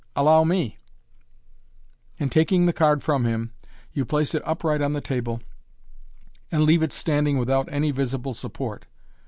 Allow 0.15 0.45
me 0.45 0.79
/" 1.01 1.71
and 2.19 2.31
taking 2.31 2.65
the 2.65 2.73
card 2.73 3.03
from 3.03 3.23
him, 3.23 3.53
you 3.93 4.03
place 4.03 4.33
it 4.33 4.41
upright 4.45 4.81
on 4.81 4.93
the 4.93 4.99
table, 4.99 5.41
and 6.51 6.63
leave 6.63 6.81
it 6.81 6.91
standing 6.91 7.37
without 7.37 7.71
any 7.71 7.91
visible 7.91 8.33
support. 8.33 8.87